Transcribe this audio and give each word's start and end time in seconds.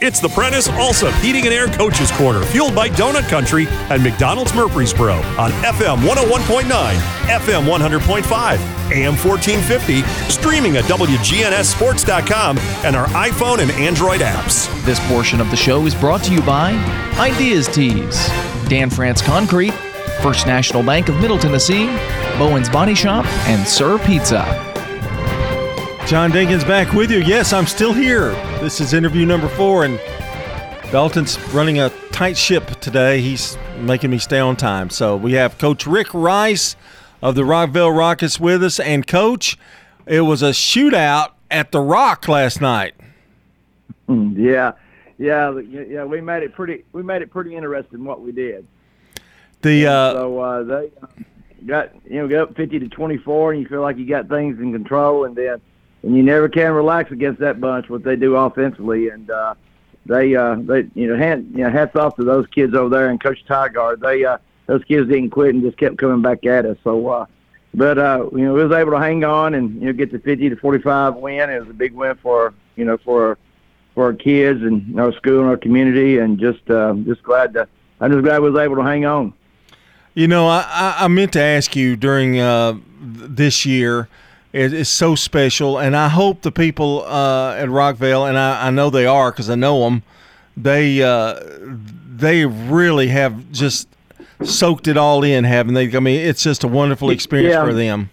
It's 0.00 0.18
the 0.18 0.28
Prentice 0.28 0.66
Allsup 0.68 1.12
Heating 1.20 1.44
and 1.44 1.54
Air 1.54 1.68
Coaches 1.68 2.10
Corner, 2.12 2.42
fueled 2.44 2.74
by 2.74 2.88
Donut 2.88 3.28
Country 3.28 3.66
and 3.68 4.02
McDonald's 4.02 4.52
Murfreesboro 4.52 5.14
on 5.14 5.52
FM 5.62 5.98
101.9, 5.98 6.64
FM 7.28 7.64
100.5, 7.64 8.92
AM 8.92 9.14
1450, 9.14 10.02
streaming 10.28 10.76
at 10.76 10.84
WGNSSports.com 10.84 12.58
and 12.58 12.96
our 12.96 13.06
iPhone 13.06 13.60
and 13.60 13.70
Android 13.72 14.20
apps. 14.20 14.68
This 14.84 14.98
portion 15.08 15.40
of 15.40 15.48
the 15.50 15.56
show 15.56 15.86
is 15.86 15.94
brought 15.94 16.24
to 16.24 16.32
you 16.32 16.42
by 16.42 16.72
Ideas 17.16 17.68
Tees, 17.68 18.26
Dan 18.68 18.90
France 18.90 19.22
Concrete, 19.22 19.72
First 20.22 20.46
National 20.46 20.82
Bank 20.82 21.08
of 21.08 21.20
Middle 21.20 21.38
Tennessee, 21.38 21.86
Bowen's 22.36 22.68
Body 22.68 22.96
Shop, 22.96 23.24
and 23.46 23.66
Sir 23.66 23.98
Pizza. 23.98 24.73
John 26.06 26.30
Dinkins 26.30 26.68
back 26.68 26.92
with 26.92 27.10
you. 27.10 27.20
Yes, 27.20 27.54
I'm 27.54 27.66
still 27.66 27.94
here. 27.94 28.32
This 28.60 28.78
is 28.78 28.92
interview 28.92 29.24
number 29.24 29.48
four, 29.48 29.84
and 29.84 29.98
Dalton's 30.92 31.38
running 31.54 31.78
a 31.78 31.88
tight 32.12 32.36
ship 32.36 32.66
today. 32.80 33.22
He's 33.22 33.56
making 33.78 34.10
me 34.10 34.18
stay 34.18 34.38
on 34.38 34.54
time. 34.54 34.90
So 34.90 35.16
we 35.16 35.32
have 35.32 35.56
Coach 35.56 35.86
Rick 35.86 36.12
Rice 36.12 36.76
of 37.22 37.36
the 37.36 37.42
Rockvale 37.42 37.96
Rockets 37.96 38.38
with 38.38 38.62
us. 38.62 38.78
And, 38.78 39.06
Coach, 39.06 39.58
it 40.04 40.20
was 40.20 40.42
a 40.42 40.50
shootout 40.50 41.32
at 41.50 41.72
the 41.72 41.80
Rock 41.80 42.28
last 42.28 42.60
night. 42.60 42.92
Yeah, 44.06 44.72
yeah, 45.16 45.58
yeah. 45.58 46.04
We 46.04 46.20
made 46.20 46.42
it 46.42 46.52
pretty. 46.52 46.84
We 46.92 47.02
made 47.02 47.22
it 47.22 47.30
pretty 47.30 47.56
interesting 47.56 48.04
what 48.04 48.20
we 48.20 48.30
did. 48.30 48.66
The 49.62 49.86
uh, 49.86 50.12
so 50.12 50.38
uh, 50.38 50.62
they 50.64 50.90
got 51.64 51.92
you 52.04 52.20
know 52.20 52.28
got 52.28 52.50
up 52.50 52.56
fifty 52.56 52.78
to 52.78 52.88
twenty 52.88 53.16
four, 53.16 53.52
and 53.52 53.62
you 53.62 53.66
feel 53.66 53.80
like 53.80 53.96
you 53.96 54.06
got 54.06 54.28
things 54.28 54.60
in 54.60 54.70
control, 54.70 55.24
and 55.24 55.34
then 55.34 55.62
and 56.04 56.14
you 56.14 56.22
never 56.22 56.48
can 56.48 56.72
relax 56.72 57.10
against 57.10 57.40
that 57.40 57.60
bunch 57.60 57.88
what 57.88 58.04
they 58.04 58.16
do 58.16 58.36
offensively. 58.36 59.08
And 59.08 59.30
uh 59.30 59.54
they 60.06 60.36
uh 60.36 60.56
they 60.56 60.86
you 60.94 61.08
know 61.08 61.16
hand 61.16 61.50
you 61.52 61.64
know 61.64 61.70
hats 61.70 61.96
off 61.96 62.16
to 62.16 62.24
those 62.24 62.46
kids 62.48 62.74
over 62.74 62.94
there 62.94 63.08
and 63.08 63.22
coach 63.22 63.42
Tygard 63.48 64.00
they 64.00 64.24
uh 64.24 64.38
those 64.66 64.84
kids 64.84 65.08
didn't 65.08 65.30
quit 65.30 65.54
and 65.54 65.62
just 65.62 65.78
kept 65.78 65.98
coming 65.98 66.22
back 66.22 66.44
at 66.44 66.66
us. 66.66 66.76
So 66.84 67.08
uh 67.08 67.26
but 67.72 67.98
uh 67.98 68.28
you 68.32 68.44
know 68.44 68.52
we 68.54 68.62
was 68.62 68.76
able 68.76 68.92
to 68.92 69.00
hang 69.00 69.24
on 69.24 69.54
and 69.54 69.80
you 69.80 69.86
know 69.86 69.92
get 69.92 70.12
the 70.12 70.18
50 70.18 70.50
to 70.50 70.56
45 70.56 71.16
win. 71.16 71.50
It 71.50 71.60
was 71.60 71.70
a 71.70 71.74
big 71.74 71.94
win 71.94 72.16
for 72.16 72.52
you 72.76 72.84
know 72.84 72.98
for 72.98 73.38
for 73.94 74.04
our 74.04 74.12
kids 74.12 74.60
and 74.62 75.00
our 75.00 75.12
school 75.14 75.40
and 75.40 75.48
our 75.48 75.56
community. 75.56 76.18
And 76.18 76.38
just 76.38 76.68
uh 76.70 76.92
just 77.04 77.22
glad 77.22 77.54
to 77.54 77.66
I'm 78.00 78.12
just 78.12 78.24
glad 78.24 78.42
we 78.42 78.50
was 78.50 78.60
able 78.60 78.76
to 78.76 78.82
hang 78.82 79.06
on. 79.06 79.32
You 80.12 80.28
know 80.28 80.48
I 80.48 80.96
I 80.98 81.08
meant 81.08 81.32
to 81.32 81.40
ask 81.40 81.74
you 81.74 81.96
during 81.96 82.38
uh 82.38 82.74
this 83.00 83.64
year 83.64 84.08
is, 84.54 84.72
is 84.72 84.88
so 84.88 85.16
special, 85.16 85.78
and 85.78 85.96
I 85.96 86.08
hope 86.08 86.42
the 86.42 86.52
people 86.52 87.04
uh, 87.06 87.56
at 87.56 87.68
Rockvale, 87.68 88.28
and 88.28 88.38
I, 88.38 88.68
I 88.68 88.70
know 88.70 88.88
they 88.88 89.04
are 89.04 89.32
because 89.32 89.50
I 89.50 89.56
know 89.56 89.80
them, 89.80 90.04
they 90.56 91.02
uh, 91.02 91.40
they 91.60 92.46
really 92.46 93.08
have 93.08 93.50
just 93.50 93.88
soaked 94.44 94.86
it 94.86 94.96
all 94.96 95.24
in, 95.24 95.42
haven't 95.42 95.74
they? 95.74 95.94
I 95.94 95.98
mean, 95.98 96.20
it's 96.20 96.44
just 96.44 96.62
a 96.62 96.68
wonderful 96.68 97.10
experience 97.10 97.54
yeah. 97.54 97.64
for 97.64 97.74
them. 97.74 98.10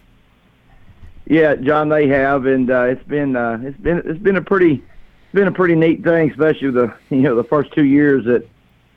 Yeah, 1.28 1.56
John, 1.56 1.90
they 1.90 2.08
have, 2.08 2.48
and 2.48 2.72
uh, 2.72 2.86
it's 2.86 3.04
been 3.04 3.36
uh, 3.36 3.60
it's 3.62 3.78
been 3.78 4.02
it's 4.04 4.20
been 4.20 4.38
a 4.38 4.42
pretty 4.42 4.74
it's 4.74 5.34
been 5.36 5.48
a 5.48 5.52
pretty 5.52 5.76
neat 5.76 6.04
thing, 6.04 6.32
especially 6.32 6.72
the 6.72 6.92
you 7.12 7.22
know 7.22 7.36
the 7.36 7.44
first 7.44 7.72
two 7.72 7.86
years 7.86 8.26
that 8.26 8.48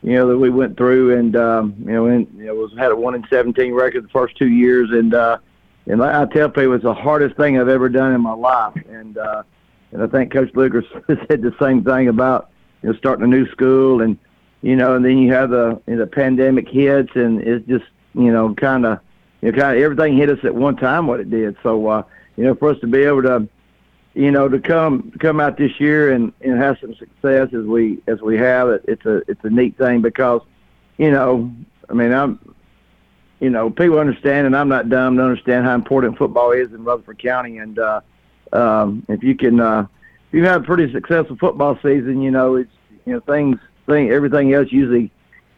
you 0.01 0.13
know 0.13 0.27
that 0.29 0.37
we 0.39 0.49
went 0.49 0.77
through, 0.77 1.15
and 1.15 1.35
um, 1.35 1.75
you 1.77 1.91
know, 1.91 2.07
and 2.07 2.27
you 2.37 2.45
know, 2.45 2.55
was 2.55 2.73
had 2.75 2.91
a 2.91 2.95
one 2.95 3.13
in 3.13 3.23
seventeen 3.29 3.71
record 3.71 4.03
the 4.03 4.09
first 4.09 4.35
two 4.35 4.49
years, 4.49 4.89
and 4.89 5.13
uh, 5.13 5.37
and 5.87 6.01
I 6.03 6.25
tell 6.25 6.49
people 6.49 6.73
it's 6.73 6.83
the 6.83 6.93
hardest 6.93 7.35
thing 7.37 7.59
I've 7.59 7.69
ever 7.69 7.89
done 7.89 8.13
in 8.13 8.21
my 8.21 8.33
life. 8.33 8.73
And 8.89 9.17
uh, 9.17 9.43
and 9.91 10.01
I 10.01 10.07
think 10.07 10.31
Coach 10.31 10.51
Lucas 10.55 10.85
said 11.07 11.41
the 11.41 11.55
same 11.59 11.83
thing 11.83 12.07
about 12.07 12.49
you 12.81 12.89
know 12.89 12.97
starting 12.97 13.23
a 13.23 13.27
new 13.27 13.49
school 13.51 14.01
and 14.01 14.17
you 14.61 14.75
know, 14.75 14.95
and 14.95 15.05
then 15.05 15.19
you 15.19 15.31
have 15.31 15.51
the 15.51 15.79
you 15.85 15.95
know, 15.95 15.99
the 15.99 16.07
pandemic 16.07 16.67
hits 16.67 17.11
and 17.15 17.41
it's 17.41 17.67
just 17.67 17.85
you 18.15 18.31
know 18.31 18.53
kind 18.55 18.85
of 18.85 18.99
you 19.41 19.51
know 19.51 19.57
kind 19.57 19.77
of 19.77 19.83
everything 19.83 20.17
hit 20.17 20.29
us 20.29 20.39
at 20.43 20.55
one 20.55 20.75
time 20.75 21.05
what 21.07 21.19
it 21.19 21.29
did. 21.29 21.55
So 21.61 21.87
uh, 21.87 22.03
you 22.35 22.45
know 22.45 22.55
for 22.55 22.71
us 22.71 22.79
to 22.79 22.87
be 22.87 23.03
able 23.03 23.21
to 23.23 23.47
you 24.15 24.31
know 24.31 24.47
to 24.49 24.59
come 24.59 25.11
come 25.19 25.39
out 25.39 25.57
this 25.57 25.79
year 25.79 26.11
and 26.11 26.33
and 26.41 26.57
have 26.57 26.79
some 26.79 26.95
success 26.95 27.49
as 27.53 27.65
we 27.65 28.01
as 28.07 28.21
we 28.21 28.37
have 28.37 28.69
it 28.69 28.83
it's 28.87 29.05
a 29.05 29.17
it's 29.29 29.43
a 29.43 29.49
neat 29.49 29.77
thing 29.77 30.01
because 30.01 30.41
you 30.97 31.11
know 31.11 31.53
I 31.89 31.93
mean 31.93 32.11
I'm 32.11 32.54
you 33.45 33.51
know, 33.51 33.69
people 33.69 33.99
understand, 33.99 34.47
and 34.47 34.57
I'm 34.57 34.69
not 34.69 34.89
dumb 34.89 35.17
to 35.17 35.23
understand 35.23 35.65
how 35.65 35.75
important 35.75 36.17
football 36.17 36.51
is 36.51 36.73
in 36.73 36.83
Rutherford 36.83 37.19
County. 37.19 37.59
And 37.59 37.77
uh, 37.77 38.01
um, 38.51 39.05
if 39.07 39.21
you 39.21 39.35
can, 39.35 39.59
uh, 39.59 39.85
if 40.29 40.33
you 40.33 40.43
have 40.45 40.63
a 40.63 40.65
pretty 40.65 40.91
successful 40.91 41.37
football 41.39 41.75
season, 41.75 42.23
you 42.23 42.31
know, 42.31 42.55
it's 42.55 42.71
you 43.05 43.13
know 43.13 43.19
things, 43.19 43.59
thing, 43.85 44.09
everything 44.09 44.51
else 44.51 44.71
usually 44.71 45.11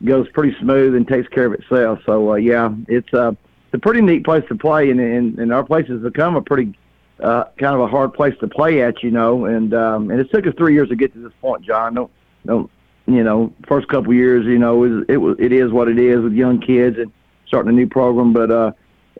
goes 0.04 0.28
pretty 0.34 0.54
smooth 0.60 0.96
and 0.96 1.08
takes 1.08 1.30
care 1.30 1.46
of 1.46 1.54
itself. 1.54 2.00
So 2.06 2.34
uh, 2.34 2.36
yeah, 2.36 2.74
it's 2.90 3.14
uh, 3.14 3.32
it's 3.32 3.74
a 3.76 3.80
pretty 3.80 4.02
neat 4.02 4.26
place 4.26 4.44
to 4.50 4.56
play, 4.56 4.90
and 4.90 5.00
and, 5.00 5.40
and 5.40 5.54
our 5.54 5.64
place 5.64 5.88
has 5.88 6.02
become 6.02 6.36
a 6.36 6.42
pretty 6.42 6.78
uh, 7.22 7.46
kind 7.58 7.74
of 7.74 7.80
a 7.80 7.88
hard 7.88 8.14
place 8.14 8.36
to 8.42 8.50
play 8.50 8.82
at, 8.82 9.02
you 9.02 9.12
know. 9.12 9.46
And 9.46 9.74
um, 9.74 10.12
and 10.12 10.20
it 10.20 10.30
took 10.30 10.46
us 10.46 10.54
three 10.58 10.74
years 10.74 10.90
to 10.90 10.98
get 10.98 11.14
to 11.14 11.20
this 11.20 11.32
point, 11.40 11.64
John. 11.64 11.94
Don't 11.94 12.12
don't 12.46 12.70
you 13.06 13.24
know? 13.24 13.54
First 13.66 13.88
couple 13.88 14.14
years, 14.14 14.46
you 14.46 14.60
know, 14.60 14.84
it, 14.84 15.06
it 15.08 15.18
was 15.18 15.38
it 15.40 15.54
is 15.54 15.72
what 15.72 15.88
it 15.88 16.00
is 16.00 16.20
with 16.20 16.34
young 16.34 16.60
kids 16.60 16.98
and 16.98 17.14
starting 17.48 17.70
a 17.70 17.74
new 17.74 17.88
program. 17.88 18.34
But 18.34 18.52
uh, 18.52 18.72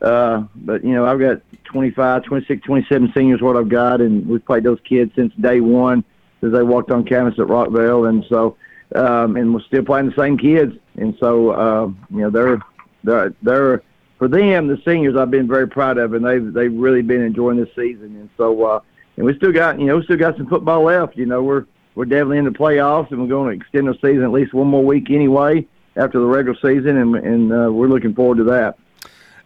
uh, 0.02 0.44
but 0.56 0.84
you 0.84 0.92
know, 0.92 1.06
I've 1.06 1.18
got 1.18 1.42
25, 1.64 2.24
26, 2.24 2.62
27 2.66 3.12
seniors. 3.14 3.42
What 3.42 3.56
I've 3.56 3.68
got, 3.68 4.00
and 4.00 4.26
we've 4.26 4.44
played 4.44 4.64
those 4.64 4.78
kids 4.84 5.12
since 5.16 5.32
day 5.40 5.60
one, 5.60 6.04
as 6.42 6.52
they 6.52 6.62
walked 6.62 6.90
on 6.90 7.04
campus 7.04 7.38
at 7.38 7.46
Rockvale, 7.46 8.08
and 8.08 8.24
so 8.28 8.56
um, 8.94 9.36
and 9.36 9.54
we're 9.54 9.62
still 9.62 9.84
playing 9.84 10.06
the 10.10 10.16
same 10.16 10.38
kids. 10.38 10.74
And 10.96 11.16
so 11.18 11.50
uh, 11.50 11.86
you 12.10 12.20
know, 12.20 12.30
they're 12.30 12.60
they're 13.04 13.34
they're 13.42 13.82
for 14.18 14.26
them, 14.26 14.66
the 14.66 14.80
seniors, 14.84 15.16
I've 15.16 15.30
been 15.30 15.46
very 15.46 15.68
proud 15.68 15.98
of, 15.98 16.14
and 16.14 16.24
they've 16.24 16.52
they've 16.52 16.74
really 16.74 17.02
been 17.02 17.22
enjoying 17.22 17.56
this 17.56 17.68
season. 17.76 18.16
And 18.16 18.28
so, 18.36 18.64
uh, 18.64 18.80
and 19.16 19.24
we 19.24 19.36
still 19.36 19.52
got 19.52 19.78
you 19.78 19.86
know 19.86 19.96
we 19.96 20.04
still 20.04 20.16
got 20.16 20.36
some 20.36 20.48
football 20.48 20.84
left. 20.84 21.16
You 21.16 21.26
know, 21.26 21.42
we're 21.42 21.66
we're 21.94 22.04
definitely 22.04 22.38
in 22.38 22.44
the 22.44 22.50
playoffs, 22.50 23.10
and 23.10 23.20
we're 23.20 23.28
going 23.28 23.50
to 23.50 23.64
extend 23.64 23.88
the 23.88 23.94
season 23.94 24.22
at 24.22 24.32
least 24.32 24.54
one 24.54 24.68
more 24.68 24.84
week 24.84 25.10
anyway 25.10 25.66
after 25.98 26.18
the 26.18 26.26
regular 26.26 26.56
season, 26.58 26.96
and, 26.96 27.14
and 27.16 27.52
uh, 27.52 27.72
we're 27.72 27.88
looking 27.88 28.14
forward 28.14 28.38
to 28.38 28.44
that. 28.44 28.78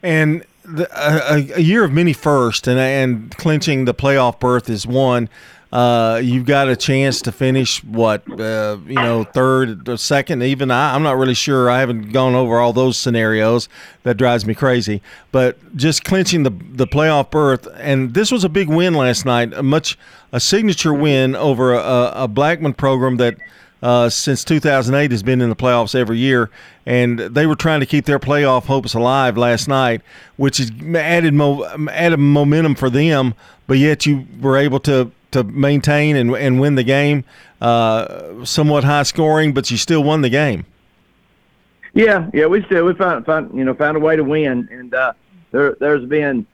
And 0.03 0.45
the, 0.65 0.89
a, 0.95 1.57
a, 1.57 1.61
year 1.61 1.85
of 1.85 1.93
many 1.93 2.13
firsts, 2.13 2.69
and 2.69 2.79
and 2.79 3.37
clinching 3.37 3.85
the 3.85 3.95
playoff 3.95 4.39
berth 4.39 4.69
is 4.69 4.87
one. 4.87 5.29
Uh, 5.73 6.21
you've 6.23 6.45
got 6.45 6.69
a 6.69 6.77
chance 6.77 7.23
to 7.23 7.33
finish 7.33 7.83
what 7.83 8.29
uh, 8.39 8.77
you 8.87 8.95
know 8.95 9.25
third 9.25 9.89
or 9.89 9.97
second 9.97 10.43
even 10.43 10.71
I, 10.71 10.95
am 10.95 11.03
not 11.03 11.17
really 11.17 11.33
sure 11.33 11.71
i 11.71 11.81
haven't 11.81 12.13
gone 12.13 12.35
over 12.35 12.59
all 12.59 12.75
those 12.75 12.99
scenarios 12.99 13.71
that 14.03 14.19
drives 14.19 14.45
me 14.45 14.55
crazy 14.55 15.01
but 15.31 15.57
just 15.75 16.05
clinching 16.05 16.43
the 16.43 16.51
the 16.51 16.87
playoff 16.87 17.31
berth 17.31 17.67
and 17.79 18.13
this 18.13 18.31
was 18.31 18.45
a 18.45 18.51
big 18.51 18.69
win 18.69 18.93
last 18.93 19.25
night 19.25 19.55
a 19.55 19.63
much 19.63 19.97
a 20.31 20.41
signature 20.41 20.93
win 20.93 21.35
over 21.35 21.73
a, 21.73 22.13
a 22.17 22.29
blackman 22.29 22.75
program 22.75 23.17
that 23.17 23.39
uh, 23.83 24.09
since 24.09 24.45
2008 24.45 25.11
has 25.11 25.23
been 25.23 25.41
in 25.41 25.49
the 25.49 25.57
playoffs 25.57 25.95
every 25.95 26.19
year, 26.19 26.51
and 26.87 27.19
they 27.19 27.47
were 27.47 27.57
trying 27.57 27.81
to 27.81 27.87
keep 27.87 28.05
their 28.05 28.19
playoff 28.19 28.67
hopes 28.67 28.95
alive 28.95 29.37
last 29.37 29.69
night, 29.69 30.03
which 30.37 30.59
has 30.59 30.71
added 30.95 31.35
mo- 31.35 31.65
added 31.91 32.19
momentum 32.19 32.75
for 32.75 32.89
them. 32.89 33.35
But 33.67 33.79
yet 33.79 34.07
you 34.07 34.27
were 34.41 34.57
able 34.57 34.81
to 34.81 35.11
to 35.33 35.45
maintain 35.45 36.15
and, 36.17 36.35
and 36.35 36.61
win 36.61 36.75
the 36.75 36.85
game, 36.85 37.25
uh, 37.61 38.45
somewhat 38.45 38.85
high 38.85 39.03
scoring, 39.03 39.53
but 39.53 39.71
you 39.71 39.77
still 39.77 40.05
won 40.05 40.21
the 40.21 40.29
game. 40.29 40.67
Yeah, 41.95 42.31
yeah, 42.33 42.47
we 42.47 42.63
still 42.65 42.85
we 42.85 42.95
found 42.95 43.27
found 43.27 43.57
you 43.57 43.65
know 43.65 43.75
found 43.75 43.97
a 43.97 44.01
way 44.01 44.17
to 44.17 44.25
win, 44.25 44.69
and 44.71 44.95
uh, 44.95 45.13
there 45.51 45.77
there's 45.81 46.07
been 46.07 46.47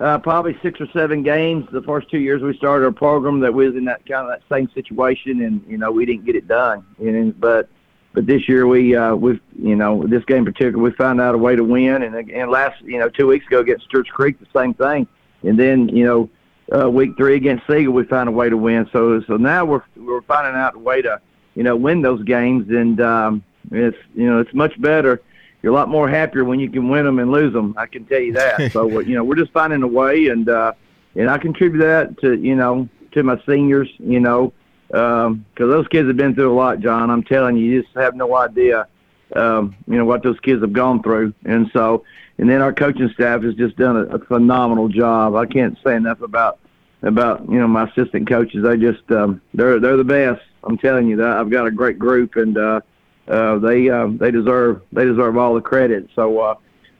uh, 0.00 0.18
probably 0.18 0.56
six 0.62 0.80
or 0.80 0.86
seven 0.92 1.22
games 1.22 1.66
the 1.72 1.82
first 1.82 2.08
two 2.10 2.18
years 2.18 2.42
we 2.42 2.56
started 2.56 2.84
our 2.84 2.92
program 2.92 3.40
that 3.40 3.52
was 3.52 3.74
in 3.74 3.84
that 3.84 4.06
kind 4.06 4.26
of 4.26 4.28
that 4.28 4.42
same 4.54 4.68
situation, 4.70 5.42
and 5.42 5.62
you 5.66 5.76
know 5.76 5.90
we 5.90 6.06
didn't 6.06 6.24
get 6.24 6.36
it 6.36 6.46
done. 6.46 6.84
And 6.98 7.38
but 7.40 7.68
but 8.12 8.26
this 8.26 8.48
year 8.48 8.66
we 8.66 8.94
uh, 8.94 9.14
we 9.14 9.40
you 9.60 9.74
know 9.76 10.06
this 10.06 10.24
game 10.24 10.38
in 10.38 10.44
particular 10.44 10.78
we 10.78 10.92
found 10.92 11.20
out 11.20 11.34
a 11.34 11.38
way 11.38 11.56
to 11.56 11.64
win, 11.64 12.02
and 12.02 12.14
and 12.30 12.50
last 12.50 12.80
you 12.82 12.98
know 12.98 13.08
two 13.08 13.26
weeks 13.26 13.46
ago 13.46 13.60
against 13.60 13.86
Stewart's 13.86 14.10
Creek 14.10 14.38
the 14.38 14.46
same 14.58 14.72
thing, 14.74 15.06
and 15.42 15.58
then 15.58 15.88
you 15.88 16.04
know 16.04 16.30
uh, 16.78 16.88
week 16.88 17.16
three 17.16 17.34
against 17.34 17.66
Siegel 17.66 17.92
we 17.92 18.04
found 18.04 18.28
a 18.28 18.32
way 18.32 18.48
to 18.48 18.56
win. 18.56 18.88
So 18.92 19.20
so 19.22 19.36
now 19.36 19.64
we're 19.64 19.82
we're 19.96 20.22
finding 20.22 20.54
out 20.54 20.76
a 20.76 20.78
way 20.78 21.02
to 21.02 21.20
you 21.56 21.64
know 21.64 21.74
win 21.74 22.02
those 22.02 22.22
games, 22.22 22.68
and 22.68 23.00
um, 23.00 23.42
it's 23.72 23.98
you 24.14 24.30
know 24.30 24.38
it's 24.38 24.54
much 24.54 24.80
better 24.80 25.20
you're 25.62 25.72
a 25.72 25.76
lot 25.76 25.88
more 25.88 26.08
happier 26.08 26.44
when 26.44 26.60
you 26.60 26.70
can 26.70 26.88
win 26.88 27.04
them 27.04 27.18
and 27.18 27.30
lose 27.30 27.52
them. 27.52 27.74
I 27.76 27.86
can 27.86 28.04
tell 28.04 28.20
you 28.20 28.32
that. 28.34 28.72
so 28.72 29.00
you 29.00 29.14
know, 29.14 29.24
we're 29.24 29.36
just 29.36 29.52
finding 29.52 29.82
a 29.82 29.86
way, 29.86 30.28
and 30.28 30.48
uh, 30.48 30.72
and 31.16 31.28
I 31.28 31.38
contribute 31.38 31.80
that 31.80 32.18
to 32.20 32.34
you 32.34 32.54
know 32.54 32.88
to 33.12 33.22
my 33.22 33.40
seniors. 33.46 33.88
You 33.98 34.20
know, 34.20 34.52
because 34.88 35.26
um, 35.26 35.44
those 35.56 35.88
kids 35.88 36.08
have 36.08 36.16
been 36.16 36.34
through 36.34 36.52
a 36.52 36.56
lot, 36.56 36.80
John. 36.80 37.10
I'm 37.10 37.24
telling 37.24 37.56
you, 37.56 37.64
you 37.64 37.82
just 37.82 37.94
have 37.96 38.14
no 38.14 38.36
idea. 38.36 38.86
Um, 39.34 39.76
you 39.86 39.96
know 39.98 40.04
what 40.04 40.22
those 40.22 40.40
kids 40.40 40.62
have 40.62 40.72
gone 40.72 41.02
through, 41.02 41.34
and 41.44 41.70
so 41.72 42.04
and 42.38 42.48
then 42.48 42.62
our 42.62 42.72
coaching 42.72 43.10
staff 43.14 43.42
has 43.42 43.54
just 43.54 43.76
done 43.76 43.96
a, 43.96 44.02
a 44.04 44.18
phenomenal 44.20 44.88
job. 44.88 45.34
I 45.34 45.44
can't 45.44 45.76
say 45.84 45.96
enough 45.96 46.22
about 46.22 46.58
about 47.02 47.48
you 47.48 47.58
know 47.58 47.68
my 47.68 47.84
assistant 47.84 48.28
coaches. 48.28 48.62
They 48.62 48.76
just 48.76 49.10
um, 49.10 49.40
they're 49.54 49.80
they're 49.80 49.96
the 49.96 50.04
best, 50.04 50.40
I'm 50.64 50.78
telling 50.78 51.08
you 51.08 51.16
that 51.16 51.36
I've 51.36 51.50
got 51.50 51.66
a 51.66 51.70
great 51.70 51.98
group, 51.98 52.36
and 52.36 52.56
uh, 52.56 52.80
uh, 53.28 53.58
they 53.58 53.88
uh, 53.88 54.08
they 54.08 54.30
deserve 54.30 54.82
they 54.92 55.04
deserve 55.04 55.36
all 55.36 55.54
the 55.54 55.60
credit. 55.60 56.08
So, 56.14 56.40
uh, 56.40 56.54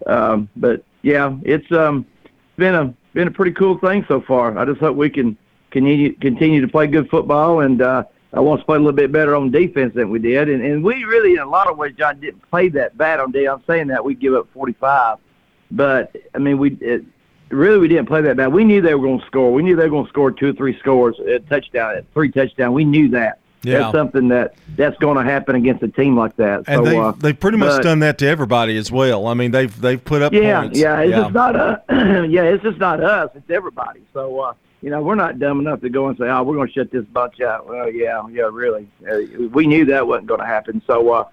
um, 0.06 0.48
but 0.56 0.84
yeah, 1.02 1.36
it's 1.42 1.70
um, 1.72 2.06
been 2.56 2.74
a 2.74 2.94
been 3.14 3.28
a 3.28 3.30
pretty 3.30 3.52
cool 3.52 3.78
thing 3.78 4.04
so 4.08 4.20
far. 4.20 4.56
I 4.58 4.64
just 4.64 4.80
hope 4.80 4.96
we 4.96 5.10
can 5.10 5.36
continue 5.70 6.14
continue 6.14 6.60
to 6.60 6.68
play 6.68 6.86
good 6.86 7.08
football, 7.08 7.60
and 7.60 7.80
uh, 7.80 8.04
I 8.32 8.40
want 8.40 8.60
to 8.60 8.66
play 8.66 8.76
a 8.76 8.80
little 8.80 8.92
bit 8.92 9.10
better 9.10 9.34
on 9.34 9.50
defense 9.50 9.94
than 9.94 10.10
we 10.10 10.18
did. 10.18 10.48
And, 10.48 10.62
and 10.62 10.84
we 10.84 11.04
really, 11.04 11.34
in 11.34 11.40
a 11.40 11.48
lot 11.48 11.68
of 11.68 11.78
ways, 11.78 11.94
John 11.98 12.20
didn't 12.20 12.48
play 12.50 12.68
that 12.70 12.96
bad 12.98 13.20
on 13.20 13.32
defense. 13.32 13.60
I'm 13.60 13.64
saying 13.66 13.86
that 13.88 14.04
we 14.04 14.14
give 14.14 14.34
up 14.34 14.48
45, 14.52 15.18
but 15.70 16.14
I 16.34 16.38
mean 16.38 16.58
we. 16.58 16.76
It, 16.80 17.04
really 17.50 17.78
we 17.78 17.88
didn't 17.88 18.06
play 18.06 18.20
that 18.20 18.36
bad. 18.36 18.52
We 18.52 18.64
knew 18.64 18.82
they 18.82 18.94
were 18.94 19.06
going 19.06 19.20
to 19.20 19.26
score. 19.26 19.52
We 19.52 19.62
knew 19.62 19.76
they 19.76 19.84
were 19.84 19.90
going 19.90 20.04
to 20.04 20.10
score 20.10 20.30
two 20.30 20.50
or 20.50 20.52
three 20.52 20.78
scores, 20.78 21.18
a 21.20 21.38
touchdown, 21.40 22.06
three 22.12 22.30
touchdown. 22.30 22.72
We 22.72 22.84
knew 22.84 23.08
that. 23.10 23.38
Yeah. 23.62 23.78
That's 23.78 23.92
something 23.92 24.28
that 24.28 24.54
that's 24.76 24.96
going 24.98 25.16
to 25.16 25.24
happen 25.24 25.56
against 25.56 25.82
a 25.82 25.88
team 25.88 26.16
like 26.16 26.36
that. 26.36 26.64
And 26.68 26.78
so, 26.78 26.84
they 26.84 26.96
uh, 26.96 27.12
they've 27.12 27.38
pretty 27.38 27.58
much 27.58 27.78
but, 27.78 27.82
done 27.82 27.98
that 28.00 28.18
to 28.18 28.26
everybody 28.26 28.76
as 28.76 28.92
well. 28.92 29.26
I 29.26 29.34
mean, 29.34 29.50
they've 29.50 29.80
they've 29.80 30.02
put 30.02 30.22
up 30.22 30.32
yeah, 30.32 30.60
points. 30.60 30.78
Yeah, 30.78 31.00
it's 31.00 31.10
yeah. 31.10 31.20
just 31.22 31.34
not 31.34 31.56
uh, 31.56 31.78
yeah, 32.28 32.42
it's 32.42 32.62
just 32.62 32.78
not 32.78 33.02
us. 33.02 33.30
It's 33.34 33.50
everybody. 33.50 34.02
So 34.12 34.40
uh, 34.40 34.54
you 34.80 34.90
know, 34.90 35.02
we're 35.02 35.16
not 35.16 35.38
dumb 35.38 35.58
enough 35.58 35.80
to 35.80 35.88
go 35.88 36.06
and 36.06 36.16
say, 36.16 36.28
"Oh, 36.28 36.42
we're 36.44 36.54
going 36.54 36.68
to 36.68 36.72
shut 36.72 36.92
this 36.92 37.04
bunch 37.06 37.40
out." 37.40 37.66
Well, 37.66 37.90
yeah, 37.90 38.22
yeah, 38.30 38.48
really. 38.52 38.88
Uh, 39.10 39.48
we 39.52 39.66
knew 39.66 39.84
that 39.86 40.06
wasn't 40.06 40.28
going 40.28 40.40
to 40.40 40.46
happen. 40.46 40.80
So, 40.86 41.10
uh, 41.10 41.24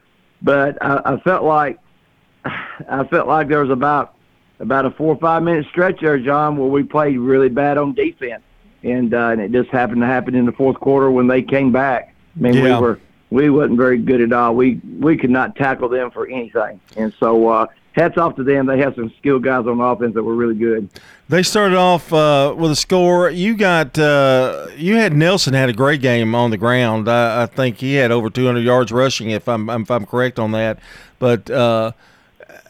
but 0.41 0.83
I, 0.83 1.01
I 1.05 1.19
felt 1.19 1.43
like 1.43 1.79
I 2.45 3.03
felt 3.09 3.27
like 3.27 3.47
there 3.47 3.61
was 3.61 3.69
about 3.69 4.15
about 4.59 4.85
a 4.85 4.91
four 4.91 5.13
or 5.13 5.19
five 5.19 5.43
minute 5.43 5.67
stretch 5.69 6.01
there, 6.01 6.17
John, 6.17 6.57
where 6.57 6.69
we 6.69 6.81
played 6.81 7.19
really 7.19 7.49
bad 7.49 7.77
on 7.77 7.93
defense, 7.93 8.41
and 8.83 9.13
uh, 9.13 9.29
and 9.29 9.41
it 9.41 9.51
just 9.51 9.69
happened 9.69 10.01
to 10.01 10.07
happen 10.07 10.33
in 10.33 10.45
the 10.45 10.51
fourth 10.51 10.79
quarter 10.79 11.11
when 11.11 11.27
they 11.27 11.43
came 11.43 11.71
back. 11.71 12.14
I 12.35 12.39
mean, 12.39 12.53
yeah. 12.53 12.79
we 12.79 12.85
were 12.85 12.99
we 13.29 13.49
wasn't 13.49 13.77
very 13.77 13.97
good 13.97 14.21
at 14.21 14.31
all. 14.33 14.55
We 14.55 14.81
we 14.99 15.17
could 15.17 15.29
not 15.29 15.55
tackle 15.55 15.89
them 15.89 16.11
for 16.11 16.27
anything, 16.27 16.79
and 16.95 17.13
so 17.19 17.47
uh, 17.49 17.67
hats 17.93 18.17
off 18.17 18.35
to 18.35 18.43
them. 18.43 18.65
They 18.65 18.79
have 18.79 18.95
some 18.95 19.11
skilled 19.17 19.43
guys 19.43 19.65
on 19.67 19.79
offense 19.79 20.13
that 20.13 20.23
were 20.23 20.35
really 20.35 20.55
good. 20.55 20.89
They 21.27 21.41
started 21.41 21.77
off 21.77 22.13
uh, 22.13 22.53
with 22.55 22.71
a 22.71 22.75
score. 22.75 23.29
You 23.29 23.55
got 23.55 23.97
uh, 23.97 24.67
you 24.75 24.95
had 24.95 25.13
Nelson 25.13 25.53
had 25.53 25.69
a 25.69 25.73
great 25.73 26.01
game 26.01 26.35
on 26.35 26.51
the 26.51 26.57
ground. 26.57 27.09
I, 27.09 27.43
I, 27.43 27.45
think 27.47 27.77
he 27.77 27.95
had 27.95 28.11
over 28.11 28.29
200 28.29 28.59
yards 28.59 28.91
rushing, 28.91 29.31
if 29.31 29.47
I'm 29.47 29.69
if 29.69 29.89
I'm 29.89 30.05
correct 30.05 30.37
on 30.37 30.51
that. 30.51 30.79
But 31.17 31.49
uh, 31.49 31.93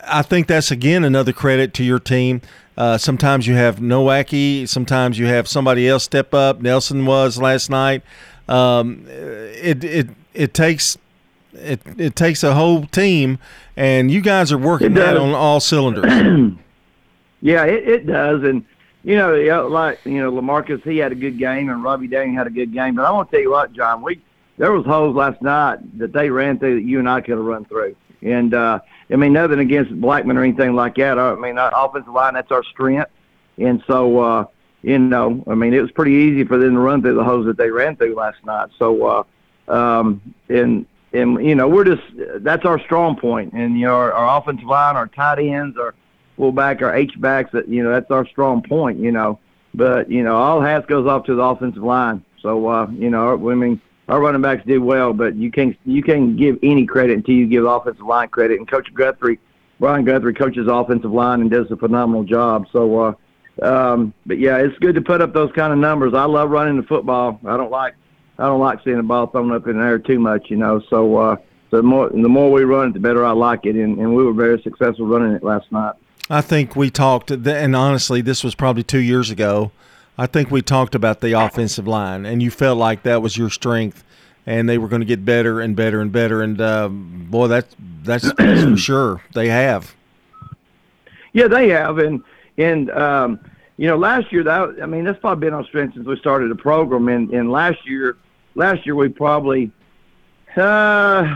I 0.03 0.21
think 0.21 0.47
that's 0.47 0.71
again 0.71 1.03
another 1.03 1.33
credit 1.33 1.73
to 1.75 1.83
your 1.83 2.00
team. 2.00 2.41
Uh, 2.77 2.97
sometimes 2.97 3.47
you 3.47 3.56
have 3.56 3.77
Nowacki, 3.77 4.68
sometimes 4.68 5.18
you 5.18 5.27
have 5.27 5.47
somebody 5.47 5.88
else 5.88 6.03
step 6.03 6.33
up. 6.33 6.61
Nelson 6.61 7.06
was 7.06 7.38
last 7.38 7.69
night. 7.69 8.03
Um, 8.47 9.06
it 9.07 9.83
it 9.83 10.09
it 10.33 10.53
takes 10.53 10.97
it 11.53 11.81
it 11.97 12.15
takes 12.15 12.44
a 12.44 12.53
whole 12.53 12.86
team, 12.86 13.39
and 13.75 14.12
you 14.12 14.21
guys 14.21 14.51
are 14.51 14.57
working 14.57 14.94
that 14.95 15.18
on 15.18 15.33
all 15.33 15.59
cylinders. 15.59 16.06
yeah, 17.42 17.63
it, 17.65 17.88
it 17.88 18.06
does, 18.06 18.44
and 18.44 18.63
you 19.03 19.15
know, 19.15 19.33
like 19.68 20.00
you 20.06 20.21
know, 20.21 20.31
Lamarcus 20.31 20.83
he 20.83 20.97
had 20.97 21.12
a 21.12 21.15
good 21.15 21.38
game, 21.38 21.69
and 21.69 21.83
Robbie 21.83 22.07
Dang 22.07 22.33
had 22.33 22.47
a 22.47 22.51
good 22.51 22.74
game. 22.74 22.95
But 22.95 23.06
I 23.06 23.12
want 23.12 23.30
to 23.30 23.38
tell 23.38 23.42
you 23.42 23.51
what, 23.51 23.74
John, 23.74 24.01
we 24.01 24.21
there 24.57 24.71
was 24.71 24.86
holes 24.86 25.15
last 25.15 25.42
night 25.42 25.80
that 25.97 26.13
they 26.13 26.30
ran 26.30 26.59
through 26.59 26.75
that 26.75 26.88
you 26.88 27.00
and 27.00 27.09
I 27.09 27.21
could 27.21 27.38
have 27.38 27.45
run 27.45 27.65
through, 27.65 27.95
and 28.21 28.53
uh, 28.53 28.80
I 29.09 29.15
mean 29.15 29.33
nothing 29.33 29.59
against 29.59 30.00
Blackman 30.00 30.38
or 30.38 30.44
anything 30.44 30.75
like 30.75 30.95
that. 30.95 31.18
I 31.18 31.36
mean, 31.36 31.57
our 31.57 31.71
offensive 31.75 32.13
line 32.13 32.36
that's 32.36 32.51
our 32.51 32.63
strength, 32.63 33.09
and 33.57 33.83
so. 33.88 34.19
uh 34.19 34.45
you 34.85 34.99
know, 34.99 35.43
I 35.47 35.55
mean, 35.55 35.73
it 35.73 35.81
was 35.81 35.89
pretty 35.89 36.11
easy 36.11 36.43
for 36.43 36.59
them 36.59 36.75
to 36.75 36.79
run 36.79 37.01
through 37.01 37.15
the 37.15 37.23
holes 37.23 37.47
that 37.47 37.57
they 37.57 37.71
ran 37.71 37.95
through 37.95 38.13
last 38.13 38.37
night. 38.45 38.69
So, 38.77 39.25
uh, 39.67 39.71
um, 39.71 40.35
and 40.47 40.85
and 41.11 41.43
you 41.43 41.55
know, 41.55 41.67
we're 41.67 41.85
just 41.85 42.03
that's 42.43 42.65
our 42.65 42.79
strong 42.81 43.15
point. 43.15 43.53
and 43.53 43.79
you 43.79 43.87
know, 43.87 43.95
our, 43.95 44.13
our 44.13 44.39
offensive 44.39 44.67
line, 44.67 44.95
our 44.95 45.07
tight 45.07 45.39
ends, 45.39 45.75
our 45.75 45.95
fullback, 46.37 46.83
our 46.83 46.95
H 46.95 47.19
backs, 47.19 47.51
that 47.53 47.67
you 47.67 47.83
know, 47.83 47.89
that's 47.89 48.11
our 48.11 48.27
strong 48.27 48.61
point. 48.61 48.99
You 48.99 49.11
know, 49.11 49.39
but 49.73 50.11
you 50.11 50.21
know, 50.21 50.35
all 50.35 50.61
hats 50.61 50.85
goes 50.85 51.07
off 51.07 51.25
to 51.25 51.33
the 51.33 51.41
offensive 51.41 51.81
line. 51.81 52.23
So, 52.43 52.67
uh, 52.67 52.87
you 52.91 53.09
know, 53.09 53.33
I 53.33 53.55
mean, 53.55 53.81
our 54.07 54.21
running 54.21 54.43
backs 54.43 54.67
did 54.67 54.77
well, 54.77 55.13
but 55.13 55.33
you 55.35 55.49
can't 55.49 55.75
you 55.85 56.03
can't 56.03 56.37
give 56.37 56.59
any 56.61 56.85
credit 56.85 57.17
until 57.17 57.33
you 57.33 57.47
give 57.47 57.65
offensive 57.65 58.05
line 58.05 58.27
credit. 58.29 58.59
And 58.59 58.69
Coach 58.69 58.93
Guthrie, 58.93 59.39
Brian 59.79 60.05
Guthrie, 60.05 60.35
coaches 60.35 60.67
offensive 60.69 61.11
line 61.11 61.41
and 61.41 61.49
does 61.49 61.71
a 61.71 61.75
phenomenal 61.75 62.23
job. 62.23 62.67
So. 62.71 62.99
uh 62.99 63.13
um, 63.62 64.13
but 64.25 64.40
yeah, 64.40 64.57
it's 64.57 64.78
good 64.80 64.96
to 64.96 65.02
put 65.02 65.22
up 65.22 65.34
those 65.34 65.52
kind 65.54 65.72
of 65.72 65.80
numbers. 65.80 66.13
I 66.13 66.25
love 66.25 66.50
running 66.50 66.78
the 66.78 66.84
football. 66.84 67.40
I 67.46 67.57
don't 67.57 67.72
like 67.72 67.96
I 68.38 68.46
don't 68.46 68.60
like 68.60 68.84
seeing 68.84 68.98
the 68.98 69.04
ball 69.04 69.28
thrown 69.28 69.52
up 69.52 69.68
in 69.68 69.78
the 69.78 69.84
air 69.84 70.00
too 70.00 70.19
much, 70.19 70.50
you 70.50 70.57
know. 70.57 70.81
So 70.90 71.18
uh, 71.18 71.36
the 71.69 71.81
more 71.81 72.10
the 72.10 72.30
more 72.30 72.52
we 72.52 72.63
run 72.63 72.90
it, 72.90 72.94
the 72.94 73.00
better 73.00 73.25
I 73.25 73.31
like 73.31 73.66
it, 73.66 73.75
and, 73.75 73.98
and 73.98 74.16
we 74.16 74.24
were 74.24 74.34
very 74.34 74.62
successful 74.62 75.06
running 75.07 75.34
it 75.34 75.44
last 75.44 75.72
night. 75.72 75.96
I 76.30 76.42
think 76.42 76.75
we 76.75 76.90
talked, 76.90 77.30
and 77.30 77.75
honestly, 77.75 78.22
this 78.22 78.44
was 78.44 78.56
probably 78.56 78.84
two 78.84 79.00
years 79.00 79.30
ago. 79.30 79.72
I 80.18 80.25
think 80.25 80.50
we 80.50 80.62
talked 80.62 80.96
about 80.96 81.22
the 81.22 81.34
offensive 81.34 81.88
line, 81.88 82.25
and 82.25 82.42
you 82.42 82.50
felt 82.50 82.78
like 82.78 83.04
that 83.04 83.22
was 83.22 83.38
your 83.38 83.50
strength, 83.50 84.04
and 84.46 84.68
they 84.68 84.78
were 84.78 84.88
going 84.88 85.02
to 85.02 85.06
get 85.06 85.24
better 85.24 85.62
and 85.62 85.75
better 85.75 86.02
and 86.02 86.12
better. 86.12 86.42
And 86.42 86.60
uh, 86.60 86.90
boy, 86.90 87.48
that's 87.48 87.75
that's 88.04 88.31
for 88.31 88.78
sure 88.78 89.22
they 89.34 89.50
have. 89.50 89.96
Yeah, 91.34 91.48
they 91.48 91.69
have, 91.69 92.00
and 92.00 92.24
and 92.57 92.90
um, 92.92 93.40
you 93.78 93.88
know, 93.88 93.98
last 93.98 94.31
year 94.31 94.44
that 94.44 94.78
I 94.81 94.86
mean 94.86 95.04
that's 95.04 95.19
probably 95.19 95.48
been 95.48 95.54
our 95.54 95.66
strength 95.66 95.96
since 95.96 96.07
we 96.07 96.18
started 96.18 96.50
the 96.50 96.56
program. 96.56 97.07
And 97.10 97.30
and 97.31 97.52
last 97.52 97.86
year, 97.86 98.18
last 98.56 98.86
year 98.86 98.96
we 98.96 99.10
probably, 99.10 99.72
uh, 100.56 101.36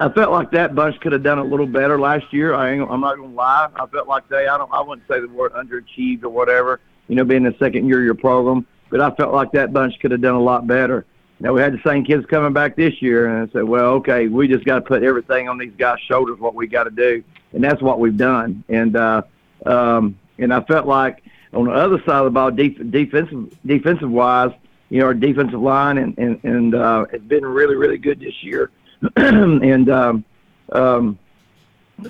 I 0.00 0.08
felt 0.14 0.32
like 0.32 0.50
that 0.52 0.74
bunch 0.74 0.98
could 1.00 1.12
have 1.12 1.22
done 1.22 1.38
a 1.38 1.44
little 1.44 1.66
better 1.66 1.98
last 1.98 2.32
year. 2.32 2.54
I 2.54 2.72
ain't, 2.72 2.90
I'm 2.90 3.00
not 3.00 3.16
gonna 3.16 3.34
lie. 3.34 3.68
I 3.74 3.86
felt 3.86 4.08
like 4.08 4.28
they 4.28 4.48
I 4.48 4.58
don't 4.58 4.72
I 4.72 4.80
wouldn't 4.80 5.06
say 5.08 5.20
the 5.20 5.28
word 5.28 5.52
underachieved 5.52 6.24
or 6.24 6.30
whatever. 6.30 6.80
You 7.06 7.14
know, 7.14 7.24
being 7.24 7.44
the 7.44 7.54
second 7.58 7.88
year 7.88 8.00
of 8.00 8.04
your 8.04 8.14
program, 8.14 8.66
but 8.90 9.00
I 9.00 9.10
felt 9.12 9.32
like 9.32 9.52
that 9.52 9.72
bunch 9.72 9.98
could 10.00 10.10
have 10.10 10.20
done 10.20 10.34
a 10.34 10.42
lot 10.42 10.66
better. 10.66 11.06
Now 11.40 11.52
we 11.52 11.60
had 11.60 11.72
the 11.72 11.80
same 11.88 12.04
kids 12.04 12.26
coming 12.26 12.52
back 12.52 12.74
this 12.74 13.00
year, 13.00 13.28
and 13.28 13.48
I 13.48 13.52
said, 13.52 13.62
well, 13.62 13.92
okay, 13.94 14.26
we 14.26 14.48
just 14.48 14.64
got 14.64 14.74
to 14.74 14.80
put 14.80 15.04
everything 15.04 15.48
on 15.48 15.56
these 15.56 15.72
guys' 15.78 16.00
shoulders. 16.00 16.38
What 16.40 16.54
we 16.56 16.66
got 16.66 16.84
to 16.84 16.90
do, 16.90 17.22
and 17.52 17.62
that's 17.62 17.80
what 17.80 18.00
we've 18.00 18.16
done. 18.16 18.64
And 18.68 18.96
uh, 18.96 19.22
um, 19.66 20.18
and 20.38 20.52
I 20.52 20.62
felt 20.62 20.86
like 20.86 21.22
on 21.52 21.66
the 21.66 21.72
other 21.72 21.98
side 21.98 22.18
of 22.18 22.24
the 22.24 22.30
ball, 22.30 22.50
def- 22.50 22.90
defensive 22.90 23.56
defensive 23.64 24.10
wise, 24.10 24.52
you 24.90 25.00
know, 25.00 25.06
our 25.06 25.14
defensive 25.14 25.60
line 25.60 25.98
and 25.98 26.16
and 26.18 26.44
and 26.44 26.74
uh, 26.74 27.06
it's 27.12 27.24
been 27.24 27.44
really 27.44 27.76
really 27.76 27.98
good 27.98 28.20
this 28.20 28.42
year, 28.42 28.70
and 29.16 29.90
um, 29.90 30.24
um, 30.72 31.18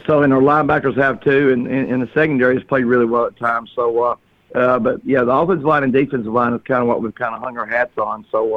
so 0.07 0.23
and 0.23 0.33
our 0.33 0.41
linebackers 0.41 0.97
have 0.97 1.21
too, 1.21 1.53
and, 1.53 1.67
and, 1.67 1.91
and 1.91 2.03
the 2.03 2.11
secondary 2.13 2.57
has 2.57 2.65
played 2.65 2.85
really 2.85 3.07
well 3.07 3.27
at 3.27 3.37
times. 3.37 3.71
So, 3.75 4.03
uh, 4.03 4.17
uh, 4.55 4.79
but 4.79 5.05
yeah, 5.05 5.25
the 5.25 5.33
offensive 5.33 5.65
line 5.65 5.85
and 5.85 5.93
defensive 5.93 6.33
line 6.33 6.53
is 6.53 6.61
kind 6.63 6.83
of 6.83 6.89
what 6.89 7.03
we've 7.03 7.15
kind 7.15 7.35
of 7.35 7.41
hung 7.41 7.57
our 7.59 7.67
hats 7.67 7.97
on. 7.97 8.27
So, 8.31 8.55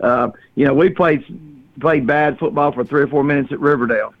uh, 0.00 0.04
uh, 0.04 0.30
you 0.54 0.66
know, 0.66 0.74
we 0.74 0.90
played 0.90 1.24
played 1.80 2.06
bad 2.06 2.38
football 2.38 2.72
for 2.72 2.84
three 2.84 3.02
or 3.02 3.06
four 3.06 3.22
minutes 3.24 3.52
at 3.52 3.60
Riverdale, 3.60 4.14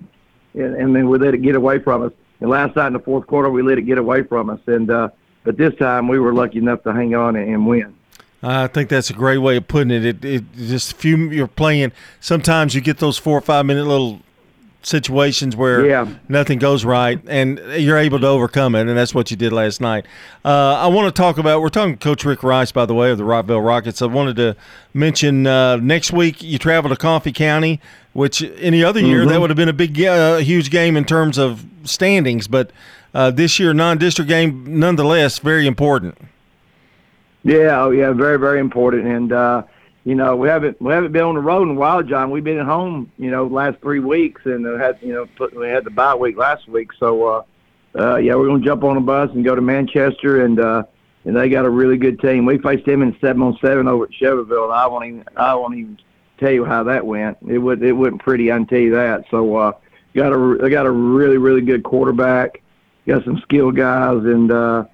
and, 0.54 0.74
and 0.76 0.96
then 0.96 1.08
we 1.08 1.18
let 1.18 1.34
it 1.34 1.42
get 1.42 1.54
away 1.54 1.78
from 1.80 2.04
us. 2.04 2.12
And 2.40 2.50
last 2.50 2.76
night 2.76 2.88
in 2.88 2.92
the 2.92 3.00
fourth 3.00 3.26
quarter, 3.26 3.50
we 3.50 3.62
let 3.62 3.78
it 3.78 3.82
get 3.82 3.98
away 3.98 4.22
from 4.22 4.50
us. 4.50 4.60
And 4.66 4.90
uh, 4.90 5.08
but 5.44 5.56
this 5.56 5.74
time, 5.76 6.08
we 6.08 6.18
were 6.18 6.32
lucky 6.34 6.58
enough 6.58 6.82
to 6.82 6.92
hang 6.92 7.14
on 7.14 7.36
and, 7.36 7.66
win. 7.66 7.94
I 8.42 8.66
think 8.66 8.88
that's 8.88 9.10
a 9.10 9.14
great 9.14 9.38
way 9.38 9.56
of 9.56 9.66
putting 9.66 9.90
it. 9.90 10.04
It, 10.04 10.24
it 10.24 10.52
just 10.54 10.94
few 10.94 11.16
you're 11.30 11.48
playing. 11.48 11.92
Sometimes 12.20 12.74
you 12.74 12.80
get 12.80 12.98
those 12.98 13.18
four 13.18 13.38
or 13.38 13.40
five 13.40 13.66
minute 13.66 13.86
little 13.86 14.20
situations 14.82 15.56
where 15.56 15.86
yeah. 15.86 16.08
nothing 16.28 16.58
goes 16.58 16.84
right 16.84 17.20
and 17.26 17.58
you're 17.76 17.98
able 17.98 18.18
to 18.20 18.26
overcome 18.26 18.76
it 18.76 18.82
and 18.82 18.96
that's 18.96 19.12
what 19.12 19.28
you 19.28 19.36
did 19.36 19.52
last 19.52 19.80
night 19.80 20.06
uh, 20.44 20.74
i 20.74 20.86
want 20.86 21.12
to 21.12 21.22
talk 21.22 21.36
about 21.36 21.60
we're 21.60 21.68
talking 21.68 21.96
coach 21.96 22.24
rick 22.24 22.44
rice 22.44 22.70
by 22.70 22.86
the 22.86 22.94
way 22.94 23.10
of 23.10 23.18
the 23.18 23.24
rockvale 23.24 23.64
rockets 23.64 24.00
i 24.00 24.06
wanted 24.06 24.36
to 24.36 24.54
mention 24.94 25.48
uh, 25.48 25.74
next 25.76 26.12
week 26.12 26.42
you 26.42 26.58
travel 26.58 26.88
to 26.88 26.96
coffee 26.96 27.32
county 27.32 27.80
which 28.12 28.40
any 28.58 28.84
other 28.84 29.00
year 29.00 29.20
mm-hmm. 29.20 29.30
that 29.30 29.40
would 29.40 29.50
have 29.50 29.56
been 29.56 29.68
a 29.68 29.72
big 29.72 30.00
uh, 30.00 30.36
huge 30.36 30.70
game 30.70 30.96
in 30.96 31.04
terms 31.04 31.38
of 31.38 31.66
standings 31.82 32.46
but 32.46 32.70
uh, 33.14 33.32
this 33.32 33.58
year 33.58 33.74
non-district 33.74 34.28
game 34.28 34.78
nonetheless 34.78 35.40
very 35.40 35.66
important 35.66 36.16
yeah 37.42 37.82
oh 37.82 37.90
yeah 37.90 38.12
very 38.12 38.38
very 38.38 38.60
important 38.60 39.08
and 39.08 39.32
uh, 39.32 39.62
you 40.08 40.14
know, 40.14 40.34
we 40.36 40.48
haven't 40.48 40.80
we 40.80 40.90
haven't 40.90 41.12
been 41.12 41.24
on 41.24 41.34
the 41.34 41.40
road 41.42 41.64
in 41.64 41.76
a 41.76 41.78
while, 41.78 42.02
John. 42.02 42.30
We've 42.30 42.42
been 42.42 42.58
at 42.58 42.64
home, 42.64 43.12
you 43.18 43.30
know, 43.30 43.46
last 43.46 43.78
three 43.82 44.00
weeks, 44.00 44.40
and 44.46 44.64
had 44.80 44.98
you 45.02 45.12
know 45.12 45.26
put, 45.36 45.54
we 45.54 45.68
had 45.68 45.84
the 45.84 45.90
bye 45.90 46.14
week 46.14 46.38
last 46.38 46.66
week. 46.66 46.94
So, 46.98 47.26
uh, 47.26 47.42
uh, 47.94 48.16
yeah, 48.16 48.34
we're 48.34 48.46
gonna 48.46 48.64
jump 48.64 48.84
on 48.84 48.96
a 48.96 49.02
bus 49.02 49.28
and 49.34 49.44
go 49.44 49.54
to 49.54 49.60
Manchester, 49.60 50.46
and 50.46 50.60
uh, 50.60 50.84
and 51.26 51.36
they 51.36 51.50
got 51.50 51.66
a 51.66 51.68
really 51.68 51.98
good 51.98 52.18
team. 52.20 52.46
We 52.46 52.56
faced 52.56 52.86
them 52.86 53.02
in 53.02 53.18
seven 53.20 53.42
on 53.42 53.58
seven 53.60 53.86
over 53.86 54.04
at 54.04 54.14
Shelbyville, 54.14 54.64
and 54.64 54.72
I 54.72 54.86
won't 54.86 55.04
even 55.04 55.24
I 55.36 55.54
won't 55.54 55.76
even 55.76 55.98
tell 56.38 56.52
you 56.52 56.64
how 56.64 56.84
that 56.84 57.04
went. 57.04 57.36
It 57.46 57.58
would 57.58 57.82
it 57.82 57.92
wasn't 57.92 58.22
pretty. 58.22 58.50
I 58.50 58.56
can 58.56 58.66
tell 58.66 58.78
you 58.78 58.92
that. 58.92 59.26
So, 59.30 59.56
uh, 59.56 59.72
got 60.14 60.32
a 60.32 60.56
they 60.58 60.70
got 60.70 60.86
a 60.86 60.90
really 60.90 61.36
really 61.36 61.60
good 61.60 61.82
quarterback, 61.82 62.62
got 63.06 63.26
some 63.26 63.40
skilled 63.42 63.76
guys, 63.76 64.24
and 64.24 64.50
uh, 64.50 64.84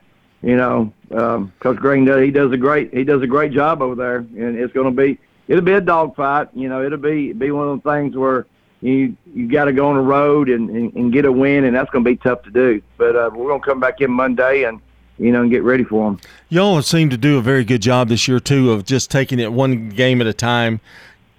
you 0.45 0.57
know, 0.57 0.93
um, 1.13 1.53
Coach 1.61 1.79
Green 1.79 2.07
he 2.23 2.31
does 2.31 2.53
a 2.53 2.57
great 2.59 2.93
he 2.93 3.03
does 3.03 3.23
a 3.23 3.27
great 3.27 3.53
job 3.53 3.81
over 3.81 3.95
there, 3.95 4.17
and 4.17 4.59
it's 4.59 4.75
going 4.75 4.95
to 4.95 5.03
be 5.03 5.19
it'll 5.49 5.65
be 5.65 5.73
a 5.73 5.81
dogfight. 5.81 6.49
You 6.55 6.69
know, 6.69 6.85
it'll 6.85 6.99
be 6.99 7.33
be 7.33 7.51
one 7.51 7.67
of 7.67 7.83
those 7.83 7.93
things 7.93 8.15
where 8.15 8.47
you 8.83 9.17
you 9.35 9.49
got 9.49 9.65
to 9.65 9.73
go 9.73 9.89
on 9.89 9.97
the 9.97 10.03
road 10.03 10.51
and, 10.51 10.69
and, 10.69 10.93
and 10.95 11.13
get 11.13 11.25
a 11.25 11.33
win, 11.33 11.65
and 11.65 11.75
that's 11.75 11.89
going 11.91 12.05
to 12.05 12.11
be 12.11 12.17
tough 12.17 12.43
to 12.43 12.51
do. 12.51 12.83
But 12.99 13.17
uh, 13.17 13.31
we're 13.35 13.49
going 13.49 13.61
to 13.61 13.67
come 13.67 13.81
back 13.81 14.03
in 14.03 14.11
Monday 14.11 14.65
and 14.65 14.81
you 15.19 15.33
know 15.33 15.41
and 15.41 15.51
get 15.51 15.63
ready 15.63 15.85
for 15.85 16.11
them. 16.11 16.21
Y'all 16.51 16.83
seem 16.83 17.09
to 17.09 17.17
do 17.17 17.39
a 17.39 17.43
very 17.43 17.65
good 17.65 17.81
job 17.81 18.09
this 18.09 18.29
year 18.29 18.39
too 18.39 18.71
of 18.71 18.85
just 18.85 19.11
taking 19.11 19.39
it 19.39 19.51
one 19.51 19.89
game 19.89 20.21
at 20.21 20.27
a 20.27 20.35
time, 20.35 20.81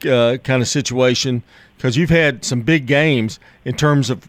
uh, 0.10 0.38
kind 0.44 0.64
of 0.64 0.68
situation. 0.68 1.44
Because 1.78 1.96
you've 1.96 2.10
had 2.10 2.44
some 2.44 2.62
big 2.62 2.88
games 2.88 3.40
in 3.66 3.76
terms 3.76 4.10
of 4.10 4.28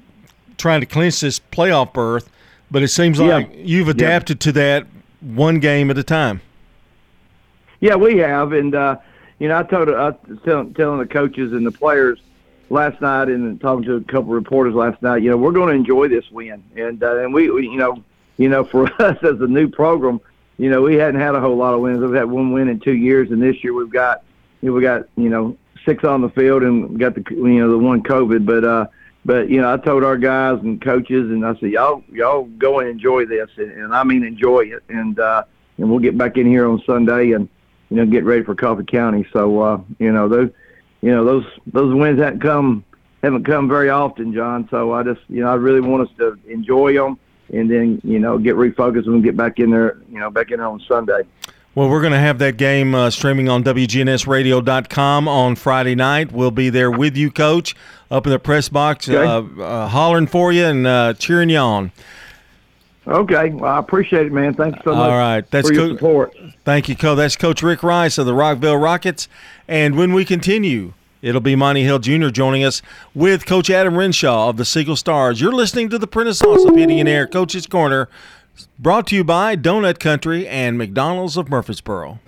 trying 0.59 0.81
to 0.81 0.87
clinch 0.87 1.21
this 1.21 1.41
playoff 1.41 1.95
berth, 1.95 2.29
but 2.71 2.83
it 2.83 2.89
seems 2.89 3.19
Yeah. 3.19 3.27
like 3.27 3.51
you've 3.57 3.89
adapted 3.89 4.41
to 4.41 4.53
that 4.53 4.87
one 5.21 5.59
game 5.61 5.91
at 5.91 5.99
a 5.99 6.03
time. 6.03 6.41
Yeah, 7.81 7.97
we 7.97 8.19
have, 8.19 8.53
and 8.53 8.75
uh, 8.75 8.97
you 9.39 9.49
know, 9.49 9.59
I 9.59 9.63
told 9.63 9.89
I 9.91 10.13
telling 10.45 10.99
the 10.99 11.07
coaches 11.09 11.53
and 11.53 11.67
the 11.67 11.71
players 11.73 12.19
last 12.71 13.01
night, 13.01 13.29
and 13.29 13.61
talking 13.61 13.85
to 13.85 13.95
a 13.97 14.01
couple 14.01 14.33
reporters 14.33 14.75
last 14.75 15.01
night. 15.03 15.23
You 15.23 15.31
know, 15.31 15.37
we're 15.37 15.53
going 15.53 15.69
to 15.69 15.75
enjoy 15.75 16.09
this 16.09 16.31
win, 16.31 16.63
and 16.77 17.03
uh, 17.03 17.19
and 17.19 17.35
we, 17.35 17.51
we, 17.51 17.65
you 17.69 17.77
know, 17.77 18.03
you 18.39 18.49
know, 18.49 18.65
for 18.65 18.87
us 19.03 19.19
as 19.23 19.41
a 19.41 19.47
new 19.47 19.69
program, 19.69 20.21
you 20.59 20.71
know, 20.71 20.83
we 20.83 20.95
hadn't 20.97 21.21
had 21.21 21.35
a 21.35 21.41
whole 21.41 21.57
lot 21.57 21.75
of 21.75 21.81
wins. 21.81 22.01
We've 22.01 22.15
had 22.15 22.31
one 22.31 22.53
win 22.53 22.69
in 22.69 22.81
two 22.81 22.95
years, 22.97 23.31
and 23.31 23.43
this 23.43 23.63
year 23.63 23.75
we've 23.75 23.91
got, 23.91 24.23
you 24.63 24.71
know, 24.71 24.75
we 24.75 24.81
got, 24.83 25.07
you 25.17 25.29
know, 25.29 25.57
six 25.85 26.03
on 26.03 26.23
the 26.23 26.31
field, 26.31 26.63
and 26.63 26.99
got 26.99 27.15
the, 27.15 27.23
you 27.31 27.59
know, 27.61 27.71
the 27.71 27.79
one 27.79 28.03
COVID, 28.03 28.47
but. 28.47 28.65
uh 28.65 28.87
but 29.27 29.51
you 29.51 29.61
know, 29.61 29.73
I 29.73 29.77
told 29.77 30.05
our 30.05 30.17
guys 30.17 30.61
and 30.61 30.81
coaches, 30.81 31.31
and 31.31 31.45
I 31.45 31.55
said, 31.57 31.71
y'all, 31.71 32.05
y'all 32.13 32.45
go 32.45 32.79
and 32.79 32.89
enjoy 32.89 33.27
this, 33.27 33.51
and, 33.57 33.73
and 33.73 33.95
I 33.95 34.05
mean 34.05 34.23
enjoy 34.25 34.61
it, 34.61 34.85
and 34.89 35.19
uh, 35.19 35.43
and 35.79 35.91
we'll 35.91 35.99
get 35.99 36.17
back 36.17 36.37
in 36.37 36.47
here 36.47 36.69
on 36.69 36.81
Sunday 36.87 37.33
and 37.33 37.49
you 37.91 37.97
know 37.97 38.07
get 38.07 38.23
ready 38.23 38.45
for 38.45 38.55
Coffee 38.55 38.85
County. 38.85 39.27
So 39.33 39.61
uh, 39.61 39.81
you 39.99 40.13
know 40.13 40.29
those, 40.29 40.51
you 41.01 41.11
know 41.11 41.25
those 41.25 41.45
those 41.67 41.93
wins 41.93 42.21
haven't 42.21 42.41
come 42.41 42.85
haven't 43.25 43.45
come 43.45 43.69
very 43.69 43.91
often, 43.91 44.33
John. 44.33 44.69
So 44.71 44.93
I 44.93 45.03
just 45.03 45.23
you 45.29 45.43
know 45.43 45.49
I 45.49 45.55
really 45.55 45.81
want 45.81 46.09
us 46.09 46.17
to 46.19 46.39
enjoy 46.47 46.95
them, 46.95 47.19
and 47.53 47.69
then 47.69 48.01
you 48.05 48.21
know 48.21 48.39
get 48.39 48.55
refocused 48.55 49.07
and 49.07 49.25
get 49.25 49.37
back 49.37 49.59
in 49.59 49.71
there, 49.71 49.99
you 50.09 50.21
know 50.21 50.31
back 50.31 50.53
in 50.53 50.59
there 50.59 50.69
on 50.69 50.79
Sunday. 50.87 51.23
Well, 51.77 51.91
we're 51.91 52.01
going 52.01 52.15
to 52.15 52.19
have 52.19 52.39
that 52.39 52.57
game 52.57 52.95
uh, 52.95 53.11
streaming 53.11 53.51
on 53.51 53.63
WGNSradio.com 53.63 55.29
on 55.29 55.57
Friday 55.57 55.95
night. 55.95 56.33
We'll 56.33 56.51
be 56.51 56.71
there 56.71 56.91
with 56.91 57.19
you, 57.19 57.31
Coach, 57.31 57.77
up 58.11 58.27
in 58.27 58.31
the 58.33 58.39
press 58.39 58.71
box, 58.71 59.07
Okay. 59.11 59.19
uh, 59.23 59.63
uh, 59.63 59.87
hollering 59.89 60.27
for 60.27 60.53
you 60.55 60.65
and 60.65 60.87
uh, 60.87 61.13
cheering 61.19 61.51
you 61.51 61.59
on. 61.59 61.93
Okay, 63.07 63.51
well 63.51 63.71
I 63.75 63.79
appreciate 63.79 64.25
it, 64.27 64.33
man. 64.33 64.55
Thanks 64.55 64.79
so 64.85 64.91
much 64.93 64.99
All 64.99 65.19
right, 65.19 65.49
that's 65.51 65.69
for 65.69 65.75
your 65.75 65.89
cool. 65.89 65.97
support. 65.97 66.37
Thank 66.65 66.89
you, 66.89 66.97
Coach. 66.97 67.19
That's 67.19 67.37
Coach 67.37 67.63
Rick 67.63 67.83
Rice 67.83 68.17
of 68.17 68.25
the 68.25 68.33
Rockvale 68.33 68.83
Rockets. 68.83 69.29
And 69.69 69.97
when 69.99 70.15
we 70.15 70.25
continue, 70.25 70.95
it'll 71.21 71.43
be 71.43 71.55
Monty 71.57 71.85
Hill 71.85 71.99
Jr. 71.99 72.29
joining 72.31 72.65
us 72.65 72.81
with 73.15 73.45
Coach 73.45 73.69
Adam 73.69 73.99
Renshaw 73.99 74.49
of 74.49 74.57
the 74.57 74.65
Siegel 74.65 74.97
Stars. 74.97 75.43
You're 75.43 75.53
listening 75.53 75.91
to 75.91 75.99
the 75.99 76.07
Prentice 76.07 76.41
Allsup 76.41 76.77
Heating 76.77 76.99
and 76.99 77.09
Air 77.09 77.27
Coach's 77.29 77.67
Corner, 77.69 78.09
brought 78.79 79.07
to 79.09 79.17
you 79.17 79.25
by 79.25 79.57
Donut 79.57 79.99
Country 79.99 80.47
and 80.49 80.79
McDonald's 80.79 81.37
of 81.37 81.49
Murfreesboro. 81.49 82.19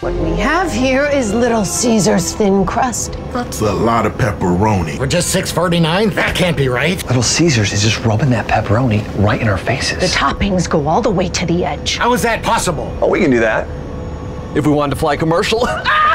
What 0.00 0.12
we 0.14 0.30
have 0.38 0.70
here 0.70 1.06
is 1.06 1.32
Little 1.32 1.64
Caesar's 1.64 2.34
thin 2.34 2.64
crust. 2.66 3.14
That's 3.32 3.60
a 3.62 3.72
lot 3.72 4.06
of 4.06 4.12
pepperoni. 4.12 4.98
We're 4.98 5.06
just 5.06 5.30
six 5.32 5.50
forty 5.50 5.80
nine? 5.80 6.10
That 6.10 6.36
can't 6.36 6.56
be 6.56 6.68
right. 6.68 7.02
Little 7.06 7.22
Caesars 7.22 7.72
is 7.72 7.82
just 7.82 8.04
rubbing 8.04 8.30
that 8.30 8.46
pepperoni 8.46 9.02
right 9.24 9.40
in 9.40 9.48
our 9.48 9.58
faces. 9.58 9.98
The 9.98 10.06
toppings 10.18 10.68
go 10.70 10.86
all 10.86 11.00
the 11.00 11.10
way 11.10 11.28
to 11.30 11.46
the 11.46 11.64
edge. 11.64 11.96
How 11.96 12.12
is 12.12 12.22
that 12.22 12.42
possible? 12.44 12.96
oh, 13.00 13.08
we 13.08 13.20
can 13.20 13.30
do 13.30 13.40
that. 13.40 13.66
If 14.56 14.66
we 14.66 14.72
wanted 14.72 14.94
to 14.94 15.00
fly 15.00 15.16
commercial. 15.16 15.66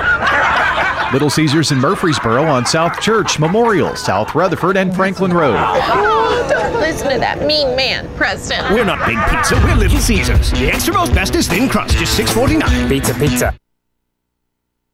Little 1.14 1.30
Caesars 1.30 1.72
in 1.72 1.80
Murfreesboro 1.80 2.46
on 2.46 2.66
South 2.66 3.02
Church, 3.02 3.38
Memorial, 3.38 3.96
South 3.98 4.34
Rutherford, 4.34 4.78
and 4.78 4.96
Franklin 4.96 5.34
Road. 5.34 5.58
Oh, 5.58 6.48
don't 6.50 6.80
listen 6.80 7.10
to 7.10 7.20
that 7.20 7.46
mean 7.46 7.76
man, 7.76 8.08
Preston. 8.16 8.74
We're 8.74 8.86
not 8.86 9.06
Big 9.06 9.18
Pizza, 9.30 9.56
we're 9.56 9.76
Little 9.76 10.00
Caesars. 10.00 10.52
The 10.52 10.68
extra 10.68 10.94
most 10.94 11.14
best 11.14 11.36
is 11.36 11.50
thin 11.50 11.68
crust, 11.68 11.98
just 11.98 12.16
six 12.16 12.32
forty 12.32 12.56
nine. 12.56 12.88
Pizza, 12.88 13.14
pizza. 13.16 13.54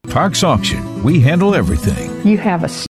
Parks 0.08 0.42
Auction. 0.42 1.02
We 1.04 1.20
handle 1.20 1.54
everything. 1.54 2.26
You 2.26 2.38
have 2.38 2.64
a 2.64 2.68